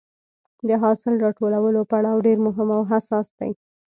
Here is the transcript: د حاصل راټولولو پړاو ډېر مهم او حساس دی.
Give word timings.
د 0.67 0.69
حاصل 0.81 1.13
راټولولو 1.25 1.81
پړاو 1.91 2.23
ډېر 2.27 2.37
مهم 2.47 2.69
او 2.77 2.81
حساس 2.91 3.27
دی. 3.37 3.51